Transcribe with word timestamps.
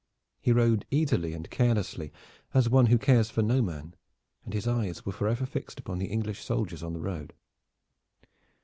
He 0.39 0.51
rode 0.51 0.83
easily 0.89 1.31
and 1.33 1.47
carelessly, 1.51 2.11
as 2.55 2.67
one 2.67 2.87
who 2.87 2.97
cares 2.97 3.29
for 3.29 3.43
no 3.43 3.61
man, 3.61 3.93
and 4.43 4.51
his 4.51 4.67
eyes 4.67 5.05
were 5.05 5.11
forever 5.11 5.45
fixed 5.45 5.79
upon 5.79 5.99
the 5.99 6.07
English 6.07 6.43
soldiers 6.43 6.81
on 6.81 6.93
the 6.93 6.99
road. 6.99 7.33